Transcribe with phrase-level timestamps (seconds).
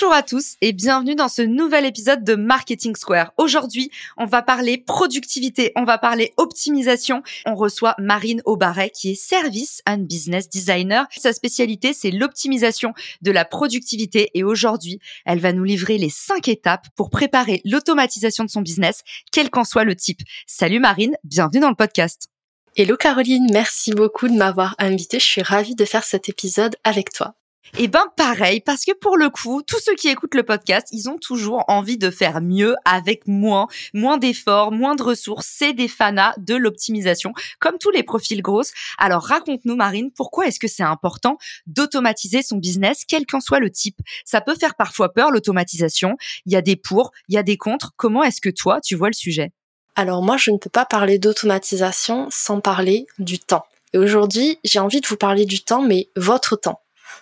[0.00, 3.32] Bonjour à tous et bienvenue dans ce nouvel épisode de Marketing Square.
[3.36, 7.24] Aujourd'hui, on va parler productivité, on va parler optimisation.
[7.46, 11.04] On reçoit Marine Aubaret qui est Service and Business Designer.
[11.16, 12.92] Sa spécialité, c'est l'optimisation
[13.22, 18.44] de la productivité et aujourd'hui, elle va nous livrer les cinq étapes pour préparer l'automatisation
[18.44, 20.20] de son business, quel qu'en soit le type.
[20.46, 22.28] Salut Marine, bienvenue dans le podcast.
[22.76, 25.18] Hello Caroline, merci beaucoup de m'avoir invitée.
[25.18, 27.37] Je suis ravie de faire cet épisode avec toi.
[27.76, 31.08] Eh ben pareil, parce que pour le coup, tous ceux qui écoutent le podcast, ils
[31.08, 35.46] ont toujours envie de faire mieux avec moins, moins d'efforts, moins de ressources.
[35.50, 38.72] C'est des fanas de l'optimisation, comme tous les profils grosses.
[38.96, 43.70] Alors raconte-nous Marine, pourquoi est-ce que c'est important d'automatiser son business, quel qu'en soit le
[43.70, 43.98] type?
[44.24, 46.16] Ça peut faire parfois peur l'automatisation.
[46.46, 47.92] Il y a des pour, il y a des contre.
[47.96, 49.52] Comment est-ce que toi, tu vois le sujet?
[49.94, 53.66] Alors moi, je ne peux pas parler d'automatisation sans parler du temps.
[53.92, 56.80] Et aujourd'hui, j'ai envie de vous parler du temps, mais votre temps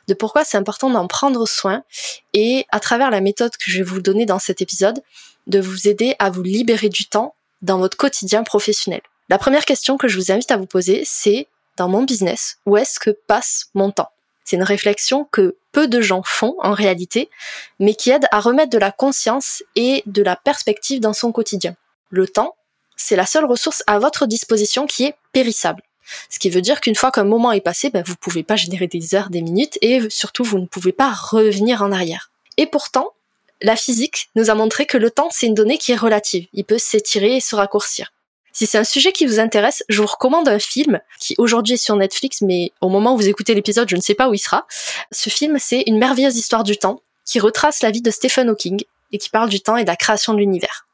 [0.09, 1.83] de pourquoi c'est important d'en prendre soin
[2.33, 5.03] et à travers la méthode que je vais vous donner dans cet épisode,
[5.47, 9.01] de vous aider à vous libérer du temps dans votre quotidien professionnel.
[9.29, 12.77] La première question que je vous invite à vous poser, c'est dans mon business, où
[12.77, 14.11] est-ce que passe mon temps?
[14.45, 17.29] C'est une réflexion que peu de gens font en réalité,
[17.81, 21.75] mais qui aide à remettre de la conscience et de la perspective dans son quotidien.
[22.11, 22.55] Le temps,
[22.97, 25.83] c'est la seule ressource à votre disposition qui est périssable.
[26.31, 28.57] Ce qui veut dire qu'une fois qu'un moment est passé, ben, vous ne pouvez pas
[28.57, 32.31] générer des heures, des minutes, et surtout vous ne pouvez pas revenir en arrière.
[32.57, 33.13] Et pourtant,
[33.63, 36.47] la physique nous a montré que le temps, c'est une donnée qui est relative.
[36.53, 38.13] Il peut s'étirer et se raccourcir.
[38.53, 41.77] Si c'est un sujet qui vous intéresse, je vous recommande un film qui aujourd'hui est
[41.77, 44.39] sur Netflix, mais au moment où vous écoutez l'épisode, je ne sais pas où il
[44.39, 44.67] sera.
[45.13, 48.85] Ce film, c'est Une merveilleuse histoire du temps, qui retrace la vie de Stephen Hawking
[49.13, 50.87] et qui parle du temps et de la création de l'univers.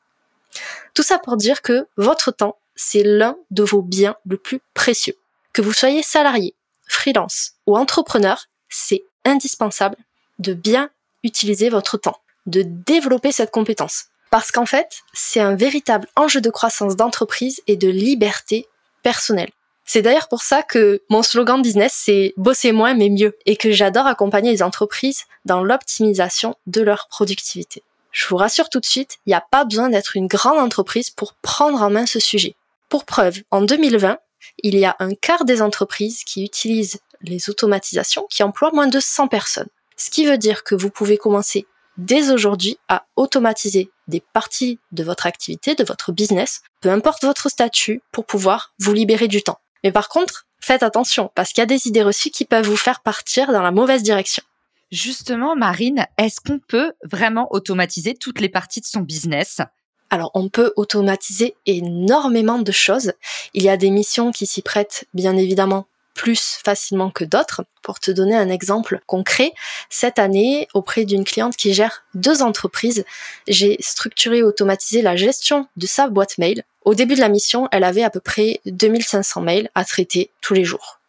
[0.94, 5.16] Tout ça pour dire que votre temps, c'est l'un de vos biens le plus précieux.
[5.52, 6.54] Que vous soyez salarié,
[6.86, 9.96] freelance ou entrepreneur, c'est indispensable
[10.38, 10.90] de bien
[11.22, 14.06] utiliser votre temps, de développer cette compétence.
[14.30, 18.66] Parce qu'en fait, c'est un véritable enjeu de croissance d'entreprise et de liberté
[19.02, 19.50] personnelle.
[19.84, 23.72] C'est d'ailleurs pour ça que mon slogan business, c'est bosser moins mais mieux et que
[23.72, 27.82] j'adore accompagner les entreprises dans l'optimisation de leur productivité.
[28.10, 31.10] Je vous rassure tout de suite, il n'y a pas besoin d'être une grande entreprise
[31.10, 32.54] pour prendre en main ce sujet.
[32.92, 34.18] Pour preuve, en 2020,
[34.62, 39.00] il y a un quart des entreprises qui utilisent les automatisations qui emploient moins de
[39.00, 39.70] 100 personnes.
[39.96, 41.64] Ce qui veut dire que vous pouvez commencer
[41.96, 47.48] dès aujourd'hui à automatiser des parties de votre activité, de votre business, peu importe votre
[47.48, 49.60] statut, pour pouvoir vous libérer du temps.
[49.84, 52.76] Mais par contre, faites attention, parce qu'il y a des idées reçues qui peuvent vous
[52.76, 54.42] faire partir dans la mauvaise direction.
[54.90, 59.62] Justement, Marine, est-ce qu'on peut vraiment automatiser toutes les parties de son business?
[60.12, 63.14] Alors on peut automatiser énormément de choses.
[63.54, 67.64] Il y a des missions qui s'y prêtent bien évidemment plus facilement que d'autres.
[67.82, 69.52] Pour te donner un exemple concret,
[69.88, 73.06] cette année, auprès d'une cliente qui gère deux entreprises,
[73.48, 76.62] j'ai structuré et automatisé la gestion de sa boîte mail.
[76.84, 80.52] Au début de la mission, elle avait à peu près 2500 mails à traiter tous
[80.52, 81.00] les jours.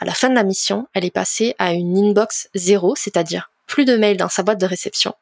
[0.00, 3.86] À la fin de la mission, elle est passée à une inbox zéro, c'est-à-dire plus
[3.86, 5.14] de mails dans sa boîte de réception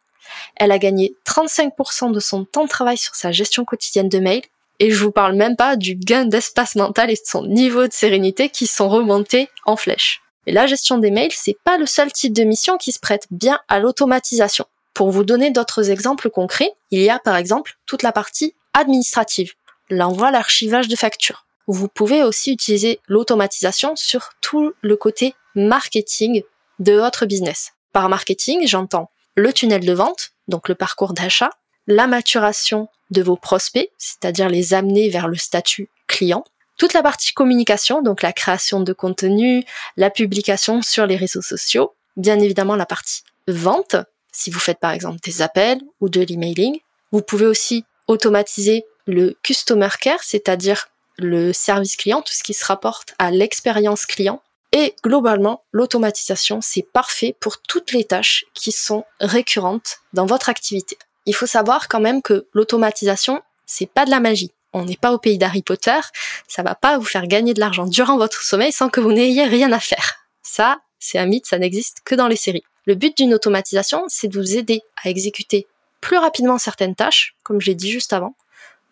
[0.57, 4.43] elle a gagné 35% de son temps de travail sur sa gestion quotidienne de mail.
[4.81, 7.93] Et je vous parle même pas du gain d'espace mental et de son niveau de
[7.93, 10.23] sérénité qui sont remontés en flèche.
[10.47, 13.27] Et la gestion des mails, c'est pas le seul type de mission qui se prête
[13.31, 14.67] bien à l'automatisation.
[14.95, 19.53] Pour vous donner d'autres exemples concrets, il y a par exemple toute la partie administrative,
[19.91, 21.45] l'envoi, l'archivage de factures.
[21.67, 26.43] Vous pouvez aussi utiliser l'automatisation sur tout le côté marketing
[26.79, 27.73] de votre business.
[27.93, 31.51] Par marketing, j'entends le tunnel de vente, donc le parcours d'achat,
[31.87, 36.45] la maturation de vos prospects, c'est-à-dire les amener vers le statut client,
[36.77, 39.65] toute la partie communication, donc la création de contenu,
[39.97, 43.97] la publication sur les réseaux sociaux, bien évidemment la partie vente,
[44.33, 46.79] si vous faites par exemple des appels ou de l'emailing.
[47.13, 52.65] Vous pouvez aussi automatiser le customer care, c'est-à-dire le service client, tout ce qui se
[52.65, 54.43] rapporte à l'expérience client,
[54.81, 60.97] et globalement, l'automatisation, c'est parfait pour toutes les tâches qui sont récurrentes dans votre activité.
[61.27, 64.53] Il faut savoir quand même que l'automatisation, c'est pas de la magie.
[64.73, 65.99] On n'est pas au pays d'Harry Potter,
[66.47, 69.47] ça va pas vous faire gagner de l'argent durant votre sommeil sans que vous n'ayez
[69.47, 70.19] rien à faire.
[70.43, 72.63] Ça, c'est un mythe, ça n'existe que dans les séries.
[72.85, 75.67] Le but d'une automatisation, c'est de vous aider à exécuter
[76.01, 78.37] plus rapidement certaines tâches, comme j'ai dit juste avant,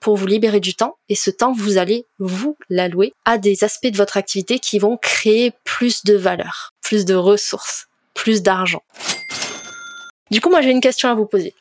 [0.01, 0.97] pour vous libérer du temps.
[1.09, 4.97] Et ce temps, vous allez vous l'allouer à des aspects de votre activité qui vont
[4.97, 8.83] créer plus de valeur, plus de ressources, plus d'argent.
[10.31, 11.55] Du coup, moi, j'ai une question à vous poser.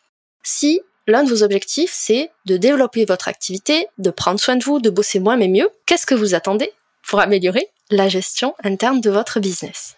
[0.43, 4.79] Si l'un de vos objectifs, c'est de développer votre activité, de prendre soin de vous,
[4.79, 6.71] de bosser moins mais mieux, qu'est-ce que vous attendez
[7.07, 9.95] pour améliorer la gestion interne de votre business?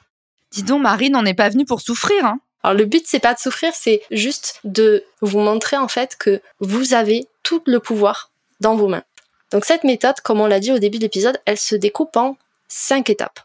[0.52, 3.34] Dis donc, Marine, on n'est pas venue pour souffrir, hein alors le but c'est pas
[3.34, 7.28] de souffrir, c'est juste de vous montrer en fait que vous avez
[7.66, 9.04] le pouvoir dans vos mains.
[9.52, 12.38] Donc cette méthode, comme on l'a dit au début de l'épisode, elle se découpe en
[12.68, 13.40] cinq étapes.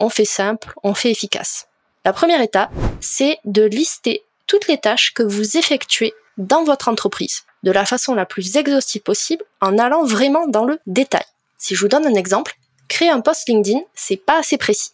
[0.00, 1.68] On fait simple, on fait efficace.
[2.04, 7.42] La première étape, c'est de lister toutes les tâches que vous effectuez dans votre entreprise
[7.62, 11.24] de la façon la plus exhaustive possible en allant vraiment dans le détail.
[11.58, 12.56] Si je vous donne un exemple,
[12.88, 14.90] créer un post LinkedIn, c'est pas assez précis.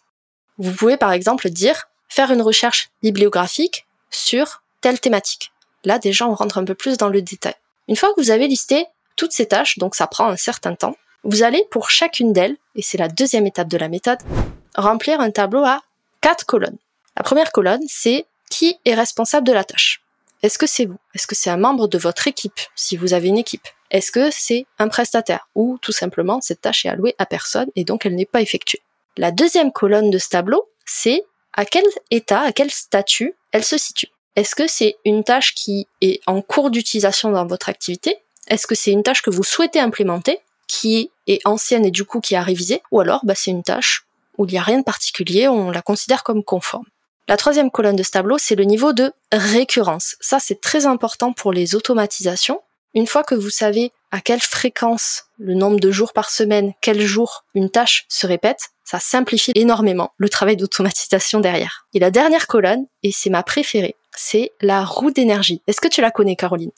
[0.57, 5.51] Vous pouvez par exemple dire faire une recherche bibliographique sur telle thématique.
[5.83, 7.55] Là, déjà, on rentre un peu plus dans le détail.
[7.89, 10.95] Une fois que vous avez listé toutes ces tâches, donc ça prend un certain temps,
[11.23, 14.19] vous allez pour chacune d'elles, et c'est la deuxième étape de la méthode,
[14.75, 15.81] remplir un tableau à
[16.21, 16.77] quatre colonnes.
[17.17, 20.03] La première colonne, c'est qui est responsable de la tâche?
[20.43, 20.99] Est-ce que c'est vous?
[21.15, 23.67] Est-ce que c'est un membre de votre équipe, si vous avez une équipe?
[23.89, 25.49] Est-ce que c'est un prestataire?
[25.55, 28.83] Ou tout simplement, cette tâche est allouée à personne et donc elle n'est pas effectuée.
[29.17, 33.79] La deuxième colonne de ce tableau, c'est à quel état, à quel statut elle se
[33.79, 34.09] situe?
[34.35, 38.17] Est-ce que c'est une tâche qui est en cours d'utilisation dans votre activité?
[38.47, 42.21] Est-ce que c'est une tâche que vous souhaitez implémenter, qui est ancienne et du coup
[42.21, 44.05] qui a révisé Ou alors bah, c'est une tâche
[44.37, 46.85] où il n'y a rien de particulier, on la considère comme conforme.
[47.27, 50.15] La troisième colonne de ce tableau, c'est le niveau de récurrence.
[50.19, 52.61] Ça, c'est très important pour les automatisations.
[52.95, 57.01] Une fois que vous savez à quelle fréquence, le nombre de jours par semaine, quel
[57.01, 61.85] jour une tâche se répète, ça simplifie énormément le travail d'automatisation derrière.
[61.93, 65.61] Et la dernière colonne, et c'est ma préférée, c'est la roue d'énergie.
[65.65, 66.71] Est-ce que tu la connais, Caroline?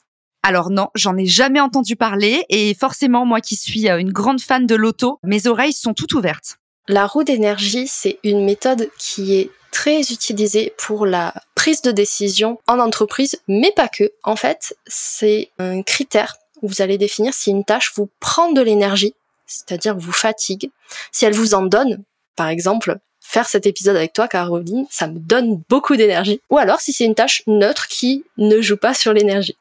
[0.44, 4.40] Alors non, j'en ai jamais entendu parler et forcément moi qui suis euh, une grande
[4.40, 6.58] fan de l'auto, mes oreilles sont toutes ouvertes.
[6.88, 12.58] La roue d'énergie, c'est une méthode qui est très utilisée pour la prise de décision
[12.68, 14.12] en entreprise, mais pas que.
[14.22, 18.62] En fait, c'est un critère où vous allez définir si une tâche vous prend de
[18.62, 19.14] l'énergie,
[19.46, 20.70] c'est-à-dire vous fatigue,
[21.10, 22.02] si elle vous en donne,
[22.36, 22.98] par exemple,
[23.32, 26.42] faire cet épisode avec toi, Caroline, ça me donne beaucoup d'énergie.
[26.50, 29.56] Ou alors si c'est une tâche neutre qui ne joue pas sur l'énergie.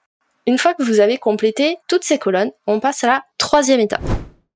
[0.45, 4.01] Une fois que vous avez complété toutes ces colonnes, on passe à la troisième étape.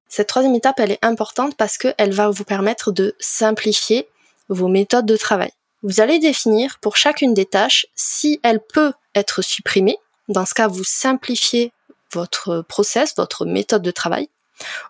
[0.10, 4.10] Cette troisième étape, elle est importante parce qu'elle va vous permettre de simplifier
[4.50, 5.52] vos méthodes de travail.
[5.82, 9.98] Vous allez définir pour chacune des tâches si elle peut être supprimée.
[10.28, 11.72] Dans ce cas, vous simplifiez
[12.12, 14.28] votre process, votre méthode de travail,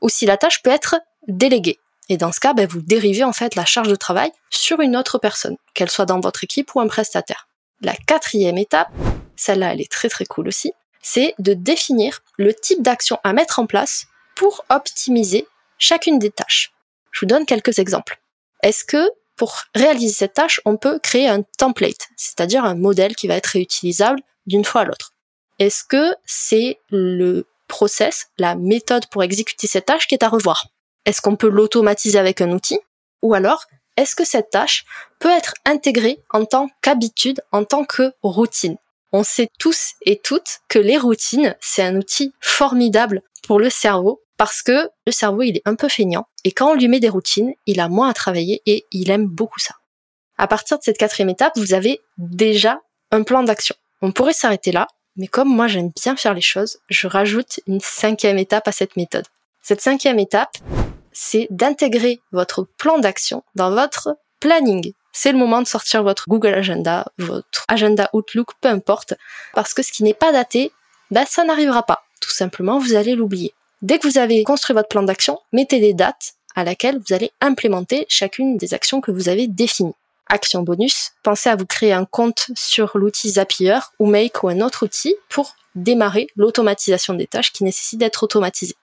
[0.02, 0.96] ou si la tâche peut être
[1.28, 1.78] déléguée.
[2.10, 4.96] Et dans ce cas, ben, vous dérivez en fait la charge de travail sur une
[4.96, 7.48] autre personne, qu'elle soit dans votre équipe ou un prestataire.
[7.82, 8.90] La quatrième étape,
[9.36, 13.60] celle-là elle est très très cool aussi, c'est de définir le type d'action à mettre
[13.60, 14.06] en place
[14.36, 15.48] pour optimiser
[15.78, 16.74] chacune des tâches.
[17.12, 18.20] Je vous donne quelques exemples.
[18.64, 23.28] Est-ce que pour réaliser cette tâche, on peut créer un template, c'est-à-dire un modèle qui
[23.28, 25.14] va être réutilisable d'une fois à l'autre?
[25.60, 30.68] Est-ce que c'est le process, la méthode pour exécuter cette tâche qui est à revoir?
[31.06, 32.80] Est-ce qu'on peut l'automatiser avec un outil
[33.22, 33.66] Ou alors,
[33.98, 34.86] est-ce que cette tâche
[35.20, 38.78] peut être intégrée en tant qu'habitude, en tant que routine?
[39.14, 44.22] On sait tous et toutes que les routines, c'est un outil formidable pour le cerveau
[44.38, 47.08] parce que le cerveau, il est un peu feignant et quand on lui met des
[47.08, 49.76] routines, il a moins à travailler et il aime beaucoup ça.
[50.38, 52.82] À partir de cette quatrième étape, vous avez déjà
[53.12, 53.76] un plan d'action.
[54.02, 57.80] On pourrait s'arrêter là, mais comme moi j'aime bien faire les choses, je rajoute une
[57.80, 59.26] cinquième étape à cette méthode.
[59.62, 60.58] Cette cinquième étape,
[61.16, 64.94] c'est d'intégrer votre plan d'action dans votre planning.
[65.14, 69.14] C'est le moment de sortir votre Google Agenda, votre agenda Outlook, peu importe,
[69.54, 70.72] parce que ce qui n'est pas daté,
[71.10, 72.04] ben ça n'arrivera pas.
[72.20, 73.54] Tout simplement, vous allez l'oublier.
[73.82, 77.32] Dès que vous avez construit votre plan d'action, mettez des dates à laquelle vous allez
[77.40, 79.96] implémenter chacune des actions que vous avez définies.
[80.28, 84.60] Action bonus, pensez à vous créer un compte sur l'outil Zapier ou Make ou un
[84.62, 88.76] autre outil pour démarrer l'automatisation des tâches qui nécessitent d'être automatisées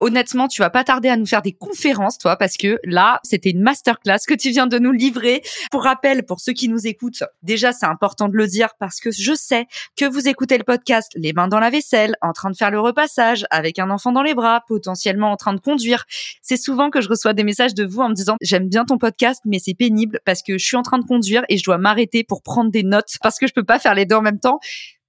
[0.00, 3.50] honnêtement, tu vas pas tarder à nous faire des conférences, toi, parce que là, c'était
[3.50, 5.42] une masterclass que tu viens de nous livrer.
[5.70, 9.10] Pour rappel, pour ceux qui nous écoutent, déjà, c'est important de le dire parce que
[9.10, 9.66] je sais
[9.96, 12.80] que vous écoutez le podcast les mains dans la vaisselle, en train de faire le
[12.80, 16.04] repassage, avec un enfant dans les bras, potentiellement en train de conduire.
[16.42, 18.98] C'est souvent que je reçois des messages de vous en me disant, j'aime bien ton
[18.98, 21.78] podcast, mais c'est pénible parce que je suis en train de conduire et je dois
[21.78, 24.40] m'arrêter pour prendre des notes parce que je peux pas faire les deux en même
[24.40, 24.60] temps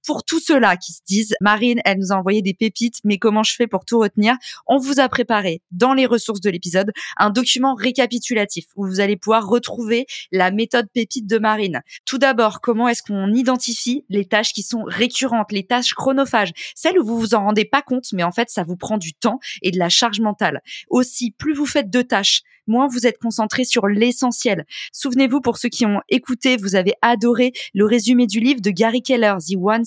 [0.06, 3.42] pour tous ceux-là qui se disent, Marine, elle nous a envoyé des pépites, mais comment
[3.42, 4.36] je fais pour tout retenir?
[4.66, 9.16] On vous a préparé dans les ressources de l'épisode un document récapitulatif où vous allez
[9.16, 11.82] pouvoir retrouver la méthode pépite de Marine.
[12.04, 16.98] Tout d'abord, comment est-ce qu'on identifie les tâches qui sont récurrentes, les tâches chronophages, celles
[16.98, 19.38] où vous vous en rendez pas compte, mais en fait, ça vous prend du temps
[19.62, 20.62] et de la charge mentale.
[20.88, 24.64] Aussi, plus vous faites de tâches, moins vous êtes concentré sur l'essentiel.
[24.92, 29.02] Souvenez-vous, pour ceux qui ont écouté, vous avez adoré le résumé du livre de Gary
[29.02, 29.84] Keller, The One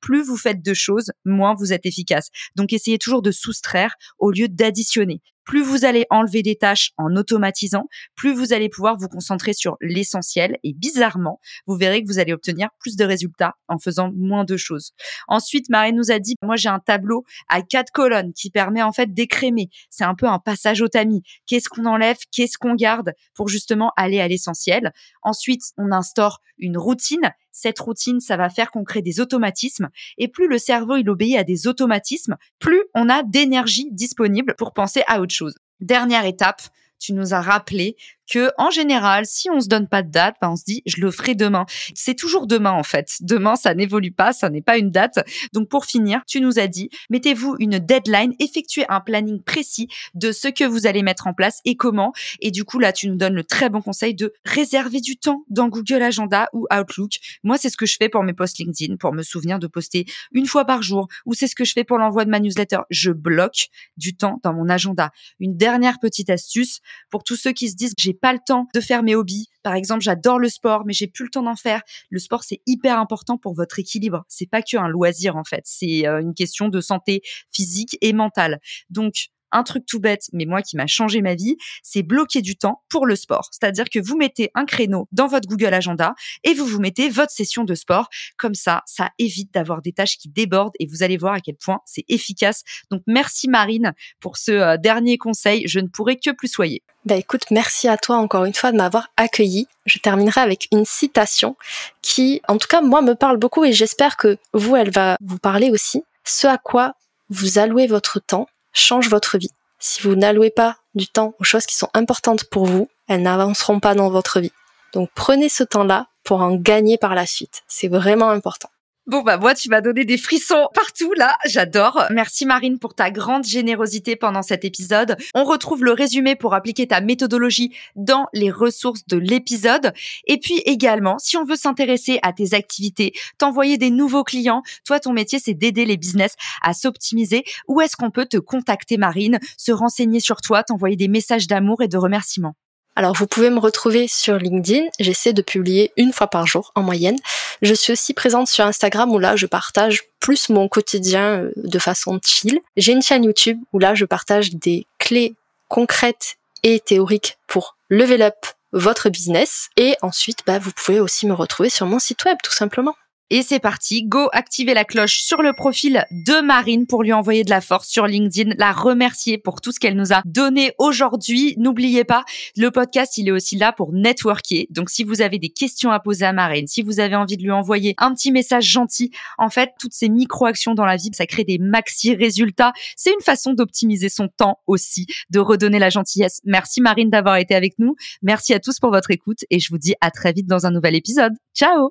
[0.00, 2.28] Plus vous faites de choses, moins vous êtes efficace.
[2.56, 7.16] Donc essayez toujours de soustraire au lieu d'additionner plus vous allez enlever des tâches en
[7.16, 12.18] automatisant, plus vous allez pouvoir vous concentrer sur l'essentiel et bizarrement, vous verrez que vous
[12.18, 14.92] allez obtenir plus de résultats en faisant moins de choses.
[15.28, 18.92] Ensuite, Marie nous a dit, moi j'ai un tableau à quatre colonnes qui permet en
[18.92, 19.70] fait d'écrémer.
[19.88, 21.22] C'est un peu un passage au tamis.
[21.46, 24.92] Qu'est-ce qu'on enlève, qu'est-ce qu'on garde pour justement aller à l'essentiel?
[25.22, 29.88] Ensuite, on instaure une routine cette routine, ça va faire qu'on crée des automatismes.
[30.18, 34.74] Et plus le cerveau, il obéit à des automatismes, plus on a d'énergie disponible pour
[34.74, 35.34] penser à autre
[35.80, 36.62] Dernière étape,
[36.98, 40.50] tu nous as rappelé que en général, si on se donne pas de date, ben
[40.50, 41.66] on se dit je le ferai demain.
[41.94, 43.16] C'est toujours demain en fait.
[43.20, 45.24] Demain, ça n'évolue pas, ça n'est pas une date.
[45.52, 50.32] Donc pour finir, tu nous as dit mettez-vous une deadline, effectuez un planning précis de
[50.32, 52.12] ce que vous allez mettre en place et comment.
[52.40, 55.44] Et du coup là, tu nous donnes le très bon conseil de réserver du temps
[55.48, 57.12] dans Google Agenda ou Outlook.
[57.42, 60.06] Moi, c'est ce que je fais pour mes posts LinkedIn pour me souvenir de poster
[60.32, 62.80] une fois par jour ou c'est ce que je fais pour l'envoi de ma newsletter.
[62.90, 65.10] Je bloque du temps dans mon agenda.
[65.40, 66.80] Une dernière petite astuce
[67.10, 69.48] pour tous ceux qui se disent j'ai pas le temps de faire mes hobbies.
[69.62, 71.82] Par exemple, j'adore le sport, mais j'ai plus le temps d'en faire.
[72.10, 74.24] Le sport, c'est hyper important pour votre équilibre.
[74.28, 75.62] C'est pas que un loisir, en fait.
[75.64, 78.60] C'est euh, une question de santé physique et mentale.
[78.90, 82.56] Donc, un truc tout bête, mais moi qui m'a changé ma vie, c'est bloquer du
[82.56, 83.48] temps pour le sport.
[83.50, 87.32] C'est-à-dire que vous mettez un créneau dans votre Google Agenda et vous vous mettez votre
[87.32, 88.08] session de sport.
[88.36, 91.56] Comme ça, ça évite d'avoir des tâches qui débordent et vous allez voir à quel
[91.56, 92.62] point c'est efficace.
[92.90, 95.66] Donc merci Marine pour ce euh, dernier conseil.
[95.66, 96.82] Je ne pourrais que plus soyer.
[97.06, 99.68] Bah écoute, merci à toi encore une fois de m'avoir accueilli.
[99.84, 101.56] Je terminerai avec une citation
[102.02, 105.38] qui, en tout cas, moi, me parle beaucoup et j'espère que vous, elle va vous
[105.38, 106.02] parler aussi.
[106.24, 106.94] Ce à quoi
[107.30, 109.50] vous allouez votre temps change votre vie.
[109.78, 113.80] Si vous n'allouez pas du temps aux choses qui sont importantes pour vous, elles n'avanceront
[113.80, 114.52] pas dans votre vie.
[114.92, 117.62] Donc prenez ce temps-là pour en gagner par la suite.
[117.66, 118.68] C'est vraiment important.
[119.06, 122.06] Bon bah moi tu m'as donné des frissons partout là, j'adore.
[122.10, 125.16] Merci Marine pour ta grande générosité pendant cet épisode.
[125.32, 129.92] On retrouve le résumé pour appliquer ta méthodologie dans les ressources de l'épisode.
[130.26, 134.98] Et puis également, si on veut s'intéresser à tes activités, t'envoyer des nouveaux clients, toi
[134.98, 139.38] ton métier c'est d'aider les business à s'optimiser, où est-ce qu'on peut te contacter Marine,
[139.56, 142.56] se renseigner sur toi, t'envoyer des messages d'amour et de remerciements
[142.96, 146.82] alors vous pouvez me retrouver sur LinkedIn, j'essaie de publier une fois par jour en
[146.82, 147.18] moyenne.
[147.60, 151.78] Je suis aussi présente sur Instagram où là je partage plus mon quotidien euh, de
[151.78, 152.58] façon chill.
[152.76, 155.36] J'ai une chaîne YouTube où là je partage des clés
[155.68, 159.68] concrètes et théoriques pour level up votre business.
[159.76, 162.94] Et ensuite, bah, vous pouvez aussi me retrouver sur mon site web tout simplement.
[163.30, 167.42] Et c'est parti, go activer la cloche sur le profil de Marine pour lui envoyer
[167.42, 171.54] de la force sur LinkedIn, la remercier pour tout ce qu'elle nous a donné aujourd'hui.
[171.58, 172.24] N'oubliez pas,
[172.56, 174.68] le podcast, il est aussi là pour networker.
[174.70, 177.42] Donc si vous avez des questions à poser à Marine, si vous avez envie de
[177.42, 181.26] lui envoyer un petit message gentil, en fait, toutes ces micro-actions dans la vie, ça
[181.26, 182.72] crée des maxi résultats.
[182.96, 186.40] C'est une façon d'optimiser son temps aussi, de redonner la gentillesse.
[186.44, 187.96] Merci Marine d'avoir été avec nous.
[188.22, 190.70] Merci à tous pour votre écoute et je vous dis à très vite dans un
[190.70, 191.32] nouvel épisode.
[191.54, 191.90] Ciao!